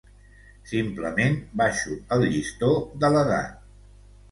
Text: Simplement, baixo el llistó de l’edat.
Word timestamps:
Simplement, 0.71 1.37
baixo 1.61 1.99
el 2.17 2.27
llistó 2.33 2.73
de 3.05 3.15
l’edat. 3.17 3.57